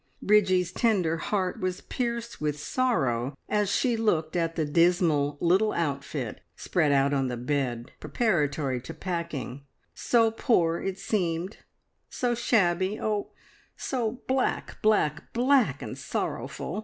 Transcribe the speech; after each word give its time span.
Bridgie's 0.19 0.71
tender 0.71 1.17
heart 1.17 1.59
was 1.59 1.81
pierced 1.81 2.41
with 2.41 2.59
sorrow 2.59 3.37
as 3.47 3.69
she 3.69 3.95
looked 3.95 4.35
at 4.35 4.55
the 4.55 4.65
dismal 4.65 5.37
little 5.39 5.73
outfit 5.73 6.41
spread 6.55 6.91
out 6.91 7.13
on 7.13 7.27
the 7.27 7.37
bed 7.37 7.91
preparatory 7.99 8.81
to 8.81 8.95
packing 8.95 9.63
so 9.93 10.31
poor 10.31 10.81
it 10.81 10.97
seemed, 10.97 11.57
so 12.09 12.33
shabby, 12.33 12.99
oh, 12.99 13.29
so 13.77 14.23
black, 14.27 14.81
black, 14.81 15.31
black 15.33 15.83
and 15.83 15.99
sorrowful! 15.99 16.79